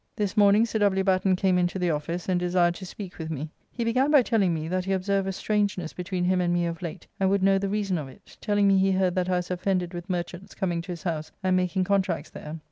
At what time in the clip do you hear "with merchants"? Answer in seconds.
9.93-10.55